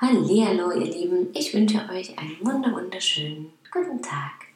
[0.00, 4.46] Hallo, ihr Lieben, ich wünsche euch einen wunderschönen guten Tag.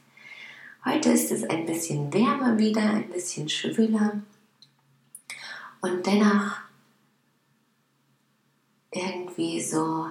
[0.84, 4.23] Heute ist es ein bisschen wärmer wieder, ein bisschen schwüler
[5.80, 6.59] und dennoch
[8.92, 10.06] irgendwie so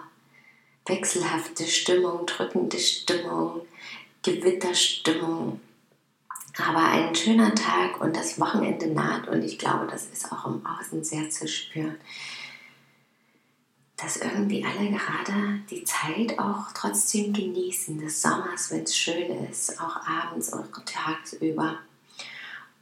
[0.85, 3.61] wechselhafte Stimmung, drückende Stimmung,
[4.23, 5.61] Gewitterstimmung.
[6.57, 10.65] Aber ein schöner Tag und das Wochenende naht und ich glaube, das ist auch im
[10.65, 11.95] Außen sehr zu spüren
[14.01, 19.79] dass irgendwie alle gerade die Zeit auch trotzdem genießen des Sommers, wenn es schön ist,
[19.79, 21.77] auch abends oder tagsüber.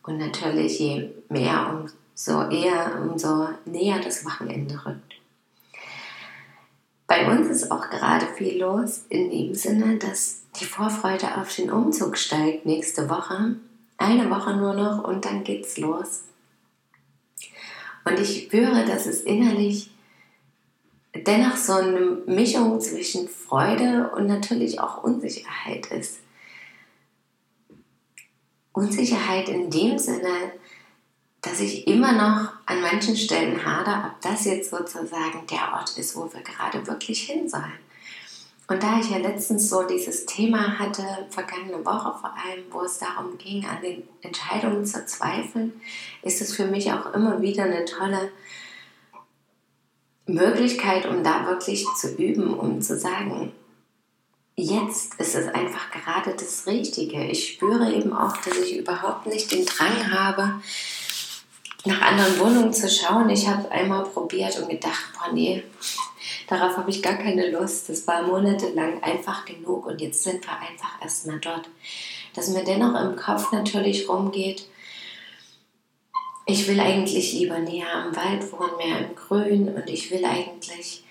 [0.03, 5.15] Und natürlich je mehr, umso eher, umso näher das Wochenende rückt.
[7.05, 11.71] Bei uns ist auch gerade viel los in dem Sinne, dass die Vorfreude auf den
[11.71, 13.55] Umzug steigt nächste Woche.
[13.97, 16.23] Eine Woche nur noch und dann geht's los.
[18.05, 19.91] Und ich spüre, dass es innerlich
[21.23, 26.19] dennoch so eine Mischung zwischen Freude und natürlich auch Unsicherheit ist.
[28.73, 30.53] Unsicherheit in dem Sinne,
[31.41, 36.15] dass ich immer noch an manchen Stellen hader, ob das jetzt sozusagen der Ort ist,
[36.15, 37.79] wo wir gerade wirklich hin sollen.
[38.67, 42.99] Und da ich ja letztens so dieses Thema hatte, vergangene Woche vor allem, wo es
[42.99, 45.81] darum ging, an den Entscheidungen zu zweifeln,
[46.21, 48.31] ist es für mich auch immer wieder eine tolle
[50.29, 53.51] Möglichkeit, um da wirklich zu üben, um zu sagen,
[54.55, 57.23] jetzt ist es einfach gerade das Richtige.
[57.25, 60.61] Ich spüre eben auch, dass ich überhaupt nicht den Drang habe,
[61.85, 63.29] nach anderen Wohnungen zu schauen.
[63.29, 65.63] Ich habe einmal probiert und gedacht, boah nee,
[66.47, 67.89] darauf habe ich gar keine Lust.
[67.89, 71.69] Das war monatelang einfach genug und jetzt sind wir einfach erstmal dort.
[72.35, 74.67] Dass mir dennoch im Kopf natürlich rumgeht,
[76.49, 81.03] ich will eigentlich lieber näher am Wald wohnen, mehr im Grün und ich will eigentlich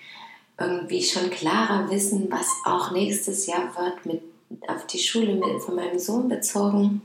[0.59, 4.21] irgendwie schon klarer wissen, was auch nächstes Jahr wird mit
[4.67, 7.01] auf die Schule mit, von meinem Sohn bezogen.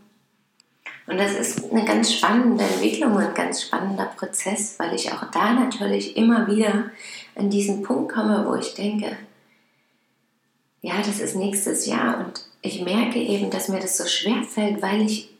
[1.06, 5.30] Und das ist eine ganz spannende Entwicklung und ein ganz spannender Prozess, weil ich auch
[5.30, 6.90] da natürlich immer wieder
[7.36, 9.16] an diesen Punkt komme, wo ich denke,
[10.80, 14.80] ja, das ist nächstes Jahr und ich merke eben, dass mir das so schwer fällt,
[14.80, 15.33] weil ich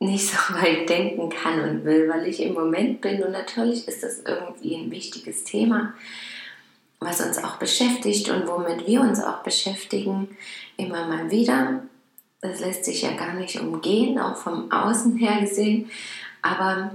[0.00, 4.02] nicht so weit denken kann und will, weil ich im Moment bin und natürlich ist
[4.02, 5.94] das irgendwie ein wichtiges Thema,
[6.98, 10.36] was uns auch beschäftigt und womit wir uns auch beschäftigen,
[10.76, 11.82] immer mal wieder
[12.40, 15.90] das lässt sich ja gar nicht umgehen, auch vom Außen her gesehen.
[16.42, 16.90] Aber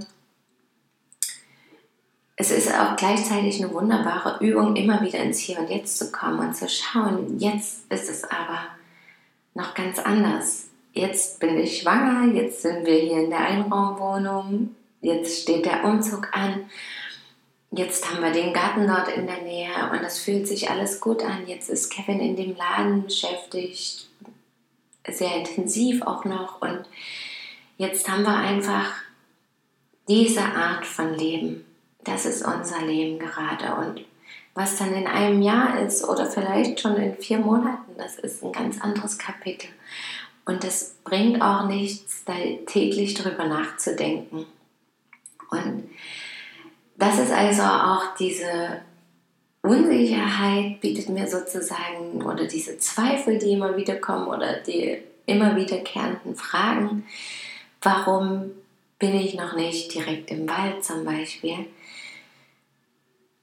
[2.35, 6.39] es ist auch gleichzeitig eine wunderbare Übung, immer wieder ins Hier und Jetzt zu kommen
[6.39, 8.65] und zu schauen, jetzt ist es aber
[9.53, 10.67] noch ganz anders.
[10.97, 16.29] Jetzt bin ich schwanger, jetzt sind wir hier in der Einraumwohnung, jetzt steht der Umzug
[16.31, 16.69] an,
[17.72, 21.22] jetzt haben wir den Garten dort in der Nähe und es fühlt sich alles gut
[21.22, 21.47] an.
[21.47, 24.07] Jetzt ist Kevin in dem Laden beschäftigt,
[25.06, 26.61] sehr intensiv auch noch.
[26.61, 26.85] Und
[27.77, 28.94] jetzt haben wir einfach
[30.07, 31.66] diese Art von Leben.
[32.06, 33.75] Das ist unser Leben gerade.
[33.85, 34.06] Und
[34.53, 38.53] was dann in einem Jahr ist oder vielleicht schon in vier Monaten, das ist ein
[38.53, 39.67] ganz anderes Kapitel.
[40.45, 42.33] Und es bringt auch nichts, da
[42.67, 44.45] täglich drüber nachzudenken.
[45.50, 45.89] Und
[46.97, 48.81] das ist also auch diese
[49.61, 56.35] Unsicherheit bietet mir sozusagen oder diese Zweifel, die immer wieder kommen oder die immer wiederkehrenden
[56.35, 57.06] Fragen,
[57.81, 58.51] warum
[59.00, 61.66] bin ich noch nicht direkt im Wald zum Beispiel,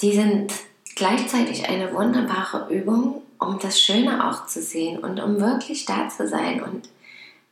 [0.01, 0.53] die sind
[0.95, 6.29] gleichzeitig eine wunderbare Übung, um das Schöne auch zu sehen und um wirklich da zu
[6.29, 6.63] sein.
[6.63, 6.89] Und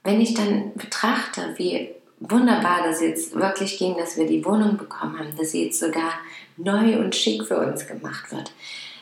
[0.05, 5.19] wenn ich dann betrachte, wie wunderbar das jetzt wirklich ging, dass wir die Wohnung bekommen
[5.19, 6.12] haben, dass sie jetzt sogar
[6.56, 8.53] neu und schick für uns gemacht wird.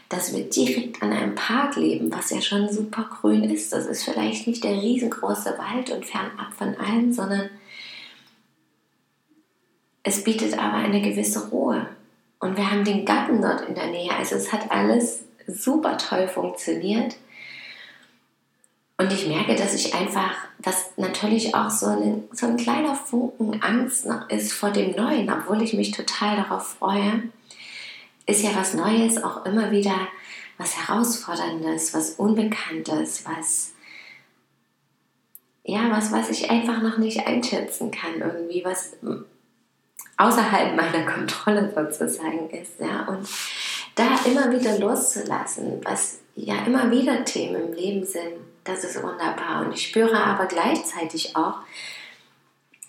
[0.08, 3.72] Dass wir direkt an einem Park leben, was ja schon super grün ist.
[3.72, 7.50] Das ist vielleicht nicht der riesengroße Wald und fernab von allem, sondern
[10.04, 11.86] es bietet aber eine gewisse Ruhe.
[12.40, 14.14] Und wir haben den Garten dort in der Nähe.
[14.14, 17.16] Also es hat alles super toll funktioniert.
[18.96, 23.62] Und ich merke, dass ich einfach, dass natürlich auch so, eine, so ein kleiner Funken
[23.62, 27.22] Angst noch ist vor dem Neuen, obwohl ich mich total darauf freue,
[28.26, 30.08] ist ja was Neues auch immer wieder
[30.58, 33.72] was Herausforderndes, was Unbekanntes, was
[35.64, 38.96] ja, was, was ich einfach noch nicht einschätzen kann, irgendwie, was
[40.18, 43.26] außerhalb meiner Kontrolle sozusagen ist, ja, und
[43.94, 48.34] da immer wieder loszulassen, was ja immer wieder Themen im Leben sind,
[48.64, 49.64] das ist wunderbar.
[49.64, 51.54] Und ich spüre aber gleichzeitig auch,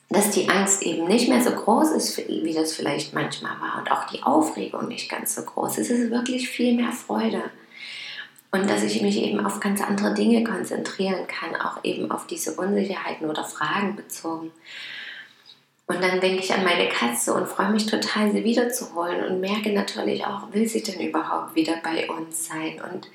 [0.10, 3.92] dass die Angst eben nicht mehr so groß ist, wie das vielleicht manchmal war und
[3.92, 5.78] auch die Aufregung nicht ganz so groß.
[5.78, 7.44] Es ist wirklich viel mehr Freude.
[8.52, 12.54] Und dass ich mich eben auf ganz andere Dinge konzentrieren kann, auch eben auf diese
[12.54, 14.52] Unsicherheiten oder Fragen bezogen.
[15.90, 19.74] Und dann denke ich an meine Katze und freue mich total, sie wiederzuholen und merke
[19.74, 22.80] natürlich auch, will sie denn überhaupt wieder bei uns sein?
[22.94, 23.10] Und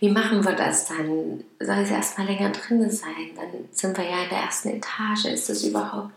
[0.00, 1.42] wie machen wir das dann?
[1.58, 3.30] Soll sie erstmal länger drin sein?
[3.34, 5.24] Dann sind wir ja in der ersten Etage.
[5.32, 6.10] Ist das überhaupt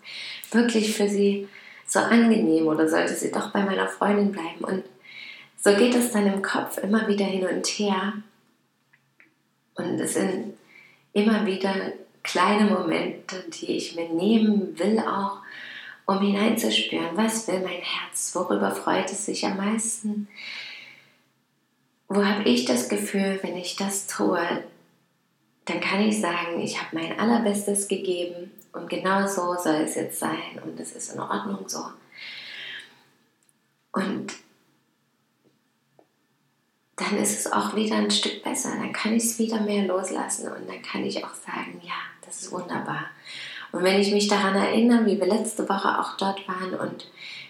[0.52, 1.48] wirklich für sie
[1.88, 4.66] so angenehm oder sollte sie doch bei meiner Freundin bleiben?
[4.66, 4.84] Und
[5.64, 8.12] so geht es dann im Kopf immer wieder hin und her.
[9.76, 10.56] Und es sind
[11.14, 11.74] immer wieder
[12.24, 15.43] kleine Momente, die ich mir nehmen will, auch
[16.06, 20.28] um hineinzuspüren, was will mein Herz, worüber freut es sich am meisten,
[22.08, 24.64] wo habe ich das Gefühl, wenn ich das tue,
[25.66, 30.20] dann kann ich sagen, ich habe mein allerbestes gegeben und genau so soll es jetzt
[30.20, 31.86] sein und es ist in Ordnung so.
[33.94, 34.34] Und
[36.96, 38.70] dann ist es auch wieder ein Stück besser.
[38.70, 41.94] Dann kann ich es wieder mehr loslassen und dann kann ich auch sagen, ja,
[42.26, 43.06] das ist wunderbar.
[43.74, 47.08] Und wenn ich mich daran erinnere, wie wir letzte Woche auch dort waren und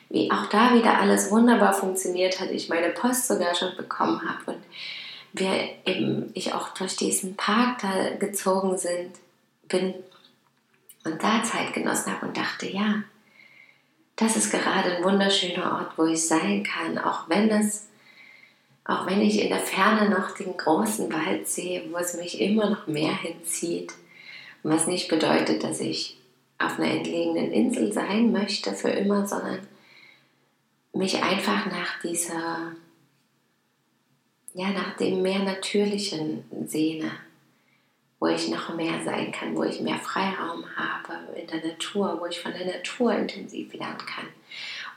[0.10, 4.54] wie auch da wieder alles wunderbar funktioniert hat, ich meine Post sogar schon bekommen habe
[4.54, 4.64] und
[5.34, 5.52] wir
[5.86, 9.12] eben, ich auch durch diesen Park da gezogen sind,
[9.68, 9.94] bin
[11.04, 13.04] und da Zeit genossen habe und dachte, ja,
[14.16, 17.88] das ist gerade ein wunderschöner Ort, wo ich sein kann, auch wenn es
[18.86, 22.70] auch wenn ich in der Ferne noch den großen Wald sehe, wo es mich immer
[22.70, 23.94] noch mehr hinzieht,
[24.64, 26.18] was nicht bedeutet, dass ich
[26.58, 29.60] auf einer entlegenen Insel sein möchte für immer, sondern
[30.94, 32.72] mich einfach nach dieser,
[34.54, 37.12] ja, nach dem mehr natürlichen sehne,
[38.20, 42.26] wo ich noch mehr sein kann, wo ich mehr Freiraum habe in der Natur, wo
[42.28, 44.28] ich von der Natur intensiv lernen kann.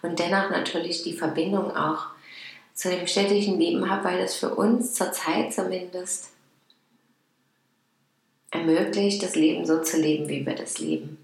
[0.03, 2.07] Und dennoch natürlich die Verbindung auch
[2.75, 6.36] zu dem städtischen Leben habe, weil das für uns zurzeit zumindest
[8.59, 11.19] ermöglicht, das Leben so zu leben, wie wir das leben.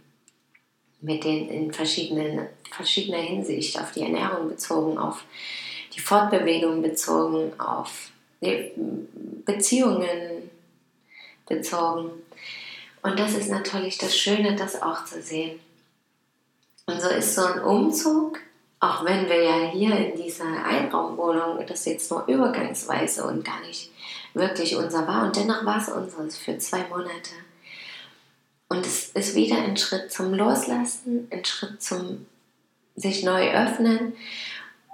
[1.00, 5.24] Mit den in verschiedenen, verschiedener Hinsicht, auf die Ernährung bezogen, auf
[5.94, 8.10] die Fortbewegung bezogen, auf
[9.44, 10.50] Beziehungen
[11.48, 12.10] bezogen.
[13.02, 15.58] Und das ist natürlich das Schöne, das auch zu sehen.
[16.86, 18.40] Und so ist so ein Umzug
[18.82, 23.91] auch wenn wir ja hier in dieser Einraumwohnung das jetzt nur übergangsweise und gar nicht
[24.34, 25.24] wirklich unser war.
[25.26, 27.30] Und dennoch war es unseres für zwei Monate.
[28.68, 32.26] Und es ist wieder ein Schritt zum Loslassen, ein Schritt zum
[32.96, 34.14] sich neu öffnen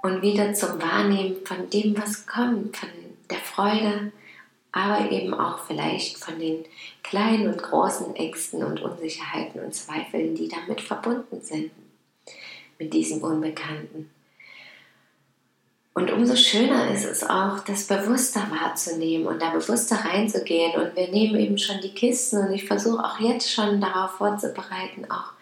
[0.01, 2.89] und wieder zum Wahrnehmen von dem, was kommt, von
[3.29, 4.11] der Freude,
[4.71, 6.65] aber eben auch vielleicht von den
[7.03, 11.71] kleinen und großen Ängsten und Unsicherheiten und Zweifeln, die damit verbunden sind
[12.77, 14.09] mit diesem Unbekannten.
[15.99, 20.79] Und umso schöner ist es auch, das bewusster wahrzunehmen und da bewusster reinzugehen.
[20.79, 25.11] Und wir nehmen eben schon die Kisten und ich versuche auch jetzt schon darauf vorzubereiten.
[25.11, 25.33] Auch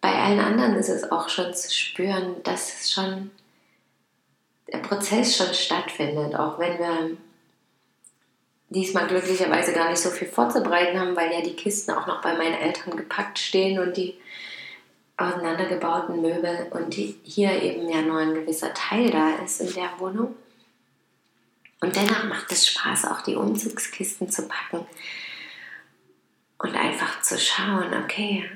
[0.00, 3.30] bei allen anderen ist es auch schon zu spüren, dass es schon
[4.72, 7.16] der Prozess schon stattfindet, auch wenn wir
[8.68, 12.36] diesmal glücklicherweise gar nicht so viel vorzubereiten haben, weil ja die Kisten auch noch bei
[12.36, 14.16] meinen Eltern gepackt stehen und die
[15.20, 20.34] auseinandergebauten Möbel und hier eben ja nur ein gewisser Teil da ist in der Wohnung.
[21.80, 24.86] Und dennoch macht es Spaß, auch die Umzugskisten zu packen
[26.58, 28.48] und einfach zu schauen, okay,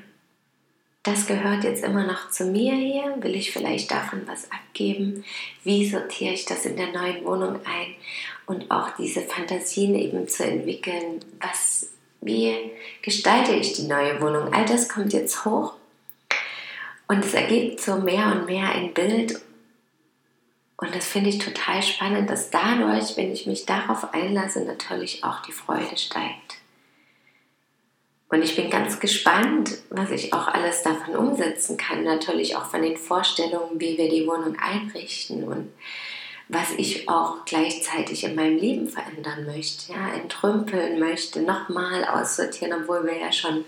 [1.01, 5.23] das gehört jetzt immer noch zu mir hier, will ich vielleicht davon was abgeben,
[5.63, 7.95] wie sortiere ich das in der neuen Wohnung ein?
[8.47, 11.91] Und auch diese Fantasien eben zu entwickeln, was,
[12.21, 12.71] wie
[13.03, 15.73] gestalte ich die neue Wohnung, all das kommt jetzt hoch
[17.07, 19.39] und es ergibt so mehr und mehr ein Bild.
[20.77, 25.41] Und das finde ich total spannend, dass dadurch, wenn ich mich darauf einlasse, natürlich auch
[25.43, 26.55] die Freude steigt.
[28.27, 32.03] Und ich bin ganz gespannt, was ich auch alles davon umsetzen kann.
[32.03, 35.71] Natürlich auch von den Vorstellungen, wie wir die Wohnung einrichten und
[36.47, 39.93] was ich auch gleichzeitig in meinem Leben verändern möchte.
[39.93, 43.63] Ja, entrümpeln möchte, nochmal aussortieren, obwohl wir ja schon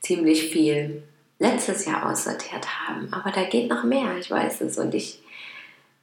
[0.00, 1.02] ziemlich viel
[1.42, 3.12] letztes Jahr aussortiert haben.
[3.12, 4.78] Aber da geht noch mehr, ich weiß es.
[4.78, 5.20] Und ich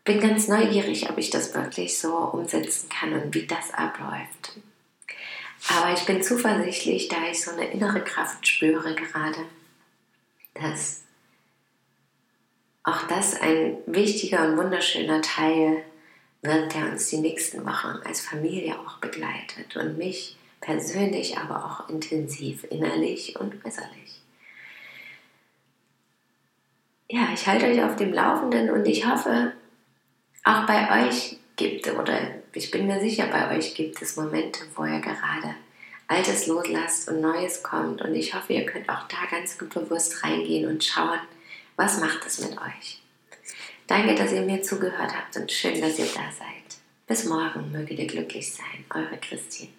[0.04, 4.60] bin ganz neugierig, ob ich das wirklich so umsetzen kann und wie das abläuft.
[5.70, 9.40] Aber ich bin zuversichtlich, da ich so eine innere Kraft spüre gerade,
[10.54, 11.04] dass
[12.84, 15.84] auch das ein wichtiger und wunderschöner Teil
[16.42, 21.90] wird, der uns die nächsten Wochen als Familie auch begleitet und mich persönlich, aber auch
[21.90, 24.22] intensiv, innerlich und äußerlich.
[27.10, 29.54] Ja, ich halte euch auf dem Laufenden und ich hoffe,
[30.44, 32.20] auch bei euch gibt es, oder
[32.54, 35.56] ich bin mir sicher, bei euch gibt es Momente, wo ihr gerade
[36.08, 38.02] Altes loslasst und Neues kommt.
[38.02, 41.20] Und ich hoffe, ihr könnt auch da ganz bewusst reingehen und schauen,
[41.76, 43.02] was macht es mit euch.
[43.88, 46.80] Danke, dass ihr mir zugehört habt und schön, dass ihr da seid.
[47.08, 48.86] Bis morgen möget ihr glücklich sein.
[48.94, 49.79] Eure Christine.